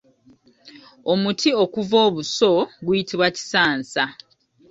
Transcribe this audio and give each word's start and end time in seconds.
Omuti 1.11 1.49
okuva 1.63 1.97
obuso 2.07 2.51
guyitibwa 2.85 3.27
Kisaansa. 3.35 4.03